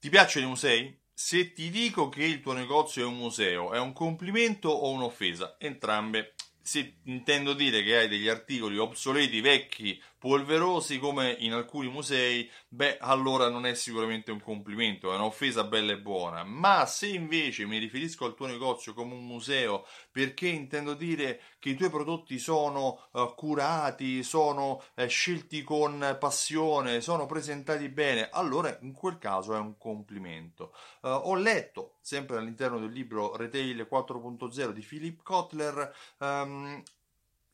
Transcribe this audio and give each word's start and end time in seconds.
Ti 0.00 0.08
piacciono 0.08 0.46
i 0.46 0.48
musei? 0.48 0.98
Se 1.12 1.52
ti 1.52 1.68
dico 1.68 2.08
che 2.08 2.24
il 2.24 2.40
tuo 2.40 2.54
negozio 2.54 3.02
è 3.02 3.06
un 3.06 3.18
museo, 3.18 3.74
è 3.74 3.78
un 3.78 3.92
complimento 3.92 4.70
o 4.70 4.88
un'offesa? 4.92 5.56
Entrambe 5.58 6.36
se 6.62 7.00
intendo 7.04 7.52
dire 7.52 7.82
che 7.82 7.98
hai 7.98 8.08
degli 8.08 8.26
articoli 8.26 8.78
obsoleti, 8.78 9.42
vecchi, 9.42 10.02
polverosi 10.20 10.98
come 10.98 11.34
in 11.38 11.54
alcuni 11.54 11.88
musei, 11.88 12.48
beh, 12.68 12.98
allora 12.98 13.48
non 13.48 13.64
è 13.64 13.72
sicuramente 13.72 14.30
un 14.30 14.40
complimento, 14.42 15.10
è 15.10 15.14
un'offesa 15.14 15.64
bella 15.64 15.92
e 15.92 15.98
buona. 15.98 16.44
Ma 16.44 16.84
se 16.84 17.06
invece 17.06 17.64
mi 17.64 17.78
riferisco 17.78 18.26
al 18.26 18.34
tuo 18.34 18.46
negozio 18.46 18.92
come 18.92 19.14
un 19.14 19.26
museo, 19.26 19.86
perché 20.12 20.46
intendo 20.46 20.92
dire 20.92 21.40
che 21.58 21.70
i 21.70 21.74
tuoi 21.74 21.88
prodotti 21.88 22.38
sono 22.38 23.08
uh, 23.12 23.34
curati, 23.34 24.22
sono 24.22 24.82
uh, 24.94 25.06
scelti 25.06 25.62
con 25.62 26.16
passione, 26.20 27.00
sono 27.00 27.24
presentati 27.24 27.88
bene, 27.88 28.28
allora 28.30 28.76
in 28.82 28.92
quel 28.92 29.16
caso 29.16 29.54
è 29.54 29.58
un 29.58 29.78
complimento. 29.78 30.74
Uh, 31.00 31.08
ho 31.08 31.34
letto, 31.34 31.94
sempre 32.02 32.36
all'interno 32.36 32.78
del 32.78 32.92
libro 32.92 33.36
Retail 33.36 33.88
4.0 33.90 34.68
di 34.72 34.82
Philip 34.82 35.22
Kotler, 35.22 35.94
um, 36.18 36.82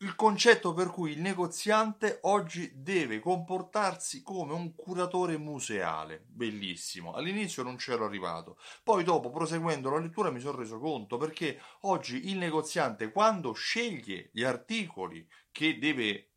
il 0.00 0.14
concetto 0.14 0.74
per 0.74 0.88
cui 0.88 1.12
il 1.12 1.20
negoziante 1.20 2.18
oggi 2.22 2.70
deve 2.74 3.18
comportarsi 3.18 4.22
come 4.22 4.52
un 4.52 4.74
curatore 4.74 5.38
museale. 5.38 6.22
Bellissimo. 6.26 7.14
All'inizio 7.14 7.62
non 7.62 7.76
c'ero 7.76 8.04
arrivato. 8.04 8.58
Poi 8.82 9.04
dopo, 9.04 9.30
proseguendo 9.30 9.88
la 9.88 9.98
lettura, 9.98 10.30
mi 10.30 10.40
sono 10.40 10.58
reso 10.58 10.78
conto 10.78 11.16
perché 11.16 11.58
oggi 11.82 12.28
il 12.28 12.36
negoziante, 12.36 13.10
quando 13.10 13.54
sceglie 13.54 14.28
gli 14.32 14.42
articoli 14.42 15.26
che 15.50 15.78
deve 15.78 16.35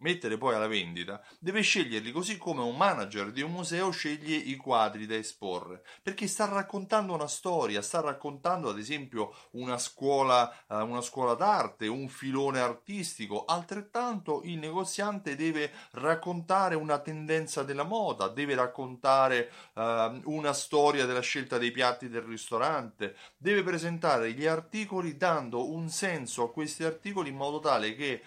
mettere 0.00 0.36
poi 0.36 0.54
alla 0.54 0.66
vendita, 0.66 1.22
deve 1.38 1.62
sceglierli 1.62 2.10
così 2.12 2.36
come 2.36 2.62
un 2.62 2.76
manager 2.76 3.30
di 3.32 3.42
un 3.42 3.52
museo 3.52 3.90
sceglie 3.90 4.36
i 4.36 4.56
quadri 4.56 5.06
da 5.06 5.14
esporre, 5.14 5.82
perché 6.02 6.26
sta 6.26 6.46
raccontando 6.46 7.14
una 7.14 7.26
storia, 7.26 7.82
sta 7.82 8.00
raccontando 8.00 8.68
ad 8.68 8.78
esempio 8.78 9.34
una 9.52 9.78
scuola, 9.78 10.52
uh, 10.68 10.76
una 10.76 11.00
scuola 11.00 11.34
d'arte, 11.34 11.86
un 11.86 12.08
filone 12.08 12.60
artistico, 12.60 13.44
altrettanto 13.44 14.42
il 14.44 14.58
negoziante 14.58 15.36
deve 15.36 15.70
raccontare 15.92 16.74
una 16.74 16.98
tendenza 16.98 17.62
della 17.62 17.84
moda, 17.84 18.28
deve 18.28 18.54
raccontare 18.54 19.50
uh, 19.74 20.20
una 20.24 20.52
storia 20.52 21.06
della 21.06 21.20
scelta 21.20 21.58
dei 21.58 21.70
piatti 21.70 22.08
del 22.08 22.22
ristorante, 22.22 23.16
deve 23.36 23.62
presentare 23.62 24.32
gli 24.32 24.46
articoli 24.46 25.16
dando 25.16 25.70
un 25.70 25.88
senso 25.88 26.44
a 26.44 26.50
questi 26.50 26.84
articoli 26.84 27.30
in 27.30 27.36
modo 27.36 27.60
tale 27.60 27.94
che 27.94 28.22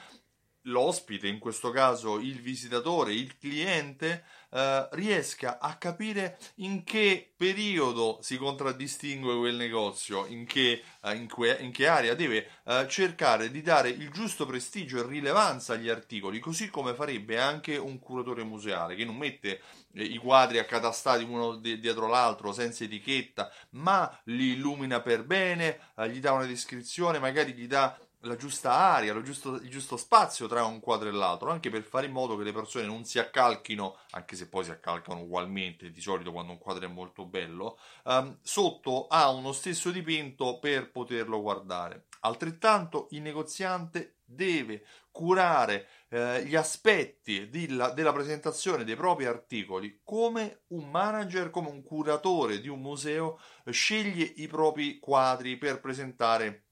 l'ospite, 0.64 1.28
in 1.28 1.40
questo 1.40 1.72
caso 1.72 2.20
il 2.20 2.40
visitatore, 2.40 3.14
il 3.14 3.38
cliente, 3.38 4.24
eh, 4.52 4.88
riesca 4.92 5.60
a 5.60 5.76
capire 5.78 6.38
in 6.56 6.84
che 6.84 7.34
periodo 7.36 8.20
si 8.22 8.38
contraddistingue 8.38 9.36
quel 9.38 9.56
negozio, 9.56 10.26
in 10.28 10.46
che, 10.46 10.84
eh, 11.02 11.16
in 11.16 11.28
que, 11.28 11.58
in 11.60 11.72
che 11.72 11.88
area 11.88 12.14
deve 12.14 12.50
eh, 12.66 12.88
cercare 12.88 13.50
di 13.52 13.62
dare 13.62 13.90
il 13.90 14.10
giusto 14.12 14.46
prestigio 14.46 15.00
e 15.00 15.08
rilevanza 15.08 15.74
agli 15.74 15.90
articoli, 15.90 16.40
così 16.40 16.70
come 16.70 16.94
farebbe 16.94 17.40
anche 17.40 17.78
un 17.78 18.00
curatore 18.00 18.44
museale 18.44 18.96
che 18.96 19.06
non 19.06 19.18
mette 19.18 19.62
eh, 19.94 20.04
i 20.04 20.18
quadri 20.18 20.60
accatastati 20.60 21.24
uno 21.24 21.56
dietro 21.56 22.08
l'altro 22.08 22.54
senza 22.54 22.84
etichetta, 22.84 23.52
ma 23.72 24.22
li 24.26 24.54
illumina 24.54 25.02
per 25.02 25.24
bene, 25.24 25.80
eh, 25.98 26.10
gli 26.10 26.20
dà 26.20 26.32
una 26.32 26.46
descrizione, 26.46 27.20
magari 27.20 27.54
gli 27.54 27.68
dà 27.68 27.98
la 28.24 28.36
giusta 28.36 28.72
aria, 28.72 29.20
giusto, 29.22 29.56
il 29.56 29.70
giusto 29.70 29.98
spazio 29.98 30.48
tra 30.48 30.66
un 30.66 30.80
quadro 30.80 31.10
e 31.10 31.12
l'altro, 31.12 31.50
anche 31.50 31.70
per 31.70 31.84
fare 31.84 32.06
in 32.06 32.12
modo 32.12 32.38
che 32.38 32.44
le 32.44 32.54
persone 32.54 32.86
non 32.86 33.04
si 33.06 33.20
accalchino, 33.20 33.98
anche 34.12 34.36
se 34.36 34.48
poi 34.48 34.64
si 34.64 34.72
accalcano 34.72 35.22
ugualmente 35.22 35.92
di 35.92 36.02
solito 36.02 36.32
quando 36.32 36.52
un 36.52 36.58
quadro 36.58 36.86
è 36.86 36.92
molto 36.92 37.26
bello, 37.26 37.78
um, 38.06 38.38
sotto 38.42 39.08
a 39.08 39.30
uno 39.30 39.52
stesso 39.52 39.92
dipinto 39.92 40.60
per 40.60 40.92
poterlo 40.92 41.42
guardare. 41.42 42.06
Altrettanto 42.22 43.08
il 43.12 43.22
negoziante 43.22 44.20
deve 44.24 44.86
curare 45.12 45.88
eh, 46.10 46.44
gli 46.46 46.56
aspetti 46.56 47.50
della, 47.50 47.92
della 47.92 48.14
presentazione 48.14 48.86
dei 48.86 48.96
propri 48.96 49.26
articoli 49.26 50.00
come 50.04 50.62
un 50.68 50.90
manager, 50.90 51.50
come 51.50 51.70
un 51.70 51.84
curatore 51.84 52.62
di 52.62 52.70
un 52.70 52.80
museo 52.80 53.40
sceglie 53.70 54.24
i 54.38 54.48
propri 54.48 55.00
quadri 55.00 55.58
per 55.58 55.82
presentare 55.82 56.64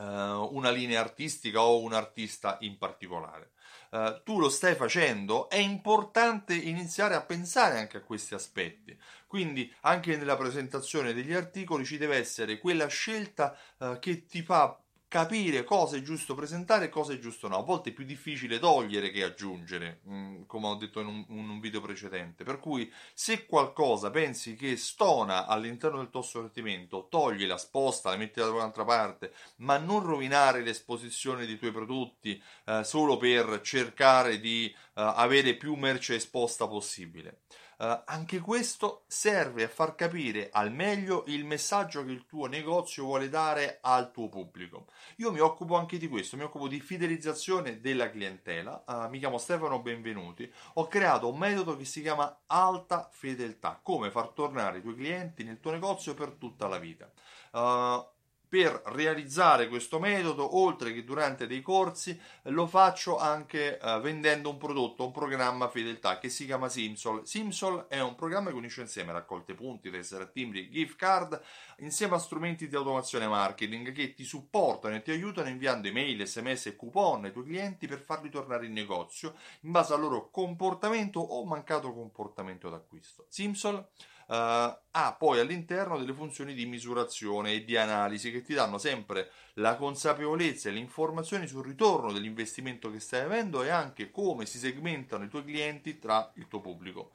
uh, 0.00 0.56
una 0.56 0.70
linea 0.70 1.00
artistica 1.00 1.60
o 1.60 1.80
un 1.80 1.92
artista 1.92 2.56
in 2.60 2.78
particolare. 2.78 3.52
Uh, 3.90 4.22
tu 4.22 4.38
lo 4.38 4.48
stai 4.48 4.74
facendo, 4.74 5.48
è 5.50 5.56
importante 5.56 6.54
iniziare 6.54 7.14
a 7.14 7.22
pensare 7.22 7.78
anche 7.78 7.98
a 7.98 8.02
questi 8.02 8.34
aspetti. 8.34 8.96
Quindi 9.26 9.72
anche 9.80 10.16
nella 10.16 10.36
presentazione 10.36 11.12
degli 11.12 11.32
articoli 11.32 11.84
ci 11.84 11.98
deve 11.98 12.16
essere 12.16 12.58
quella 12.58 12.86
scelta 12.86 13.56
uh, 13.78 13.98
che 13.98 14.26
ti 14.26 14.42
fa 14.42 14.80
capire 15.10 15.64
cosa 15.64 15.96
è 15.96 16.02
giusto 16.02 16.36
presentare 16.36 16.84
e 16.84 16.88
cosa 16.88 17.12
è 17.12 17.18
giusto 17.18 17.48
no. 17.48 17.58
A 17.58 17.62
volte 17.62 17.90
è 17.90 17.92
più 17.92 18.04
difficile 18.04 18.60
togliere 18.60 19.10
che 19.10 19.24
aggiungere, 19.24 20.02
mm, 20.08 20.42
come 20.46 20.68
ho 20.68 20.76
detto 20.76 21.00
in 21.00 21.08
un, 21.08 21.24
in 21.30 21.48
un, 21.48 21.58
video 21.58 21.80
precedente. 21.80 22.44
Per 22.44 22.60
cui, 22.60 22.88
se 23.12 23.44
qualcosa 23.46 24.10
pensi 24.10 24.54
che 24.54 24.76
stona 24.76 25.46
all'interno 25.46 25.98
del 25.98 26.10
tuo 26.10 26.22
sortimento, 26.22 27.08
toglila, 27.10 27.58
sposta, 27.58 28.10
la 28.10 28.16
metti 28.18 28.38
da 28.38 28.50
un'altra 28.50 28.84
parte, 28.84 29.32
ma 29.56 29.78
non 29.78 30.00
rovinare 30.04 30.62
l'esposizione 30.62 31.44
dei 31.44 31.58
tuoi 31.58 31.72
prodotti 31.72 32.40
eh, 32.66 32.84
solo 32.84 33.16
per 33.16 33.62
cercare 33.62 34.38
di 34.38 34.66
eh, 34.66 34.74
avere 34.94 35.54
più 35.54 35.74
merce 35.74 36.14
esposta 36.14 36.68
possibile. 36.68 37.40
Uh, 37.80 38.02
anche 38.04 38.40
questo 38.40 39.04
serve 39.06 39.64
a 39.64 39.68
far 39.68 39.94
capire 39.94 40.50
al 40.52 40.70
meglio 40.70 41.24
il 41.28 41.46
messaggio 41.46 42.04
che 42.04 42.10
il 42.10 42.26
tuo 42.26 42.44
negozio 42.44 43.04
vuole 43.04 43.30
dare 43.30 43.78
al 43.80 44.10
tuo 44.10 44.28
pubblico. 44.28 44.88
Io 45.16 45.32
mi 45.32 45.38
occupo 45.38 45.76
anche 45.76 45.96
di 45.96 46.06
questo, 46.06 46.36
mi 46.36 46.42
occupo 46.42 46.68
di 46.68 46.78
fidelizzazione 46.78 47.80
della 47.80 48.10
clientela. 48.10 48.84
Uh, 48.86 49.08
mi 49.08 49.18
chiamo 49.18 49.38
Stefano 49.38 49.80
Benvenuti. 49.80 50.52
Ho 50.74 50.88
creato 50.88 51.30
un 51.30 51.38
metodo 51.38 51.74
che 51.74 51.86
si 51.86 52.02
chiama 52.02 52.42
alta 52.48 53.08
fedeltà, 53.10 53.80
come 53.82 54.10
far 54.10 54.28
tornare 54.28 54.78
i 54.78 54.82
tuoi 54.82 54.96
clienti 54.96 55.42
nel 55.42 55.58
tuo 55.58 55.70
negozio 55.70 56.12
per 56.12 56.32
tutta 56.32 56.68
la 56.68 56.78
vita. 56.78 57.10
Uh, 57.52 58.06
per 58.50 58.82
realizzare 58.86 59.68
questo 59.68 60.00
metodo, 60.00 60.58
oltre 60.58 60.92
che 60.92 61.04
durante 61.04 61.46
dei 61.46 61.62
corsi, 61.62 62.20
lo 62.46 62.66
faccio 62.66 63.16
anche 63.16 63.78
eh, 63.78 64.00
vendendo 64.00 64.50
un 64.50 64.58
prodotto, 64.58 65.06
un 65.06 65.12
programma 65.12 65.68
fedeltà 65.68 66.18
che 66.18 66.28
si 66.28 66.46
chiama 66.46 66.68
Simsol. 66.68 67.24
Simsol 67.24 67.86
è 67.86 68.00
un 68.00 68.16
programma 68.16 68.50
che 68.50 68.56
unisce 68.56 68.80
insieme 68.80 69.12
raccolte 69.12 69.54
punti, 69.54 69.88
tessere 69.88 70.32
timbri, 70.32 70.68
gift 70.68 70.96
card, 70.96 71.40
insieme 71.78 72.16
a 72.16 72.18
strumenti 72.18 72.66
di 72.66 72.74
automazione 72.74 73.28
marketing 73.28 73.92
che 73.92 74.14
ti 74.14 74.24
supportano 74.24 74.96
e 74.96 75.02
ti 75.02 75.12
aiutano 75.12 75.48
inviando 75.48 75.86
email, 75.86 76.26
sms 76.26 76.66
e 76.66 76.76
coupon 76.76 77.26
ai 77.26 77.32
tuoi 77.32 77.44
clienti 77.44 77.86
per 77.86 78.00
farli 78.00 78.30
tornare 78.30 78.66
in 78.66 78.72
negozio 78.72 79.34
in 79.60 79.70
base 79.70 79.94
al 79.94 80.00
loro 80.00 80.28
comportamento 80.28 81.20
o 81.20 81.44
mancato 81.44 81.92
comportamento 81.92 82.68
d'acquisto. 82.68 83.26
Simsol 83.28 83.86
ha 84.32 85.16
poi 85.18 85.40
all'interno 85.40 85.98
delle 85.98 86.12
funzioni 86.12 86.54
di 86.54 86.64
misurazione 86.66 87.52
e 87.52 87.64
di 87.64 87.76
analisi 87.76 88.30
che 88.30 88.42
ti 88.42 88.54
danno 88.54 88.78
sempre 88.78 89.30
la 89.54 89.76
consapevolezza 89.76 90.68
e 90.68 90.72
le 90.72 90.78
informazioni 90.78 91.48
sul 91.48 91.64
ritorno 91.64 92.12
dell'investimento 92.12 92.90
che 92.90 93.00
stai 93.00 93.22
avendo 93.22 93.62
e 93.62 93.70
anche 93.70 94.10
come 94.10 94.46
si 94.46 94.58
segmentano 94.58 95.24
i 95.24 95.28
tuoi 95.28 95.44
clienti 95.44 95.98
tra 95.98 96.30
il 96.36 96.46
tuo 96.46 96.60
pubblico. 96.60 97.12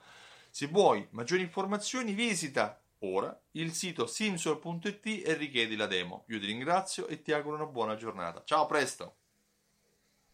Se 0.49 0.67
vuoi 0.67 1.07
maggiori 1.11 1.41
informazioni 1.41 2.13
visita 2.13 2.81
ora 2.99 3.37
il 3.51 3.73
sito 3.73 4.07
simsol.it 4.07 5.23
e 5.25 5.33
richiedi 5.35 5.75
la 5.75 5.87
demo. 5.87 6.25
Io 6.27 6.39
ti 6.39 6.45
ringrazio 6.45 7.07
e 7.07 7.21
ti 7.21 7.31
auguro 7.31 7.55
una 7.55 7.65
buona 7.65 7.95
giornata. 7.95 8.43
Ciao, 8.43 8.63
a 8.63 8.65
presto! 8.65 9.25